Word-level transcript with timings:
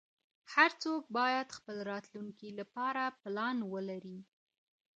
هر 0.53 0.71
څوک 0.83 1.01
باید 1.17 1.55
خپل 1.57 1.77
راتلونکې 1.91 2.49
لپاره 2.59 3.03
پلان 3.21 3.57
ولری 3.73 4.19